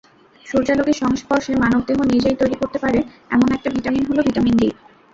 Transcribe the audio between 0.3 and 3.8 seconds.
সূর্যালোকের সংস্পর্শে মানবদেহ নিজেই তৈরি করতে পারে এমন একমাত্র